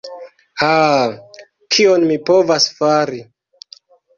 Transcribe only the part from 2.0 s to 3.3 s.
mi povas fari.